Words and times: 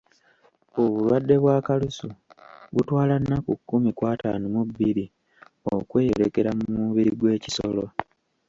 Obulwadde 0.81 1.35
bwa 1.43 1.57
kalusu 1.67 2.07
butwala 2.73 3.15
nnaku 3.21 3.51
kkumi 3.59 3.89
ku 3.97 4.03
ataano 4.13 4.45
mu 4.55 4.61
bbiri 4.67 5.05
okweyolekera 5.75 6.49
mu 6.59 6.65
mubiri 6.79 7.11
gw'ekisolo. 7.19 7.85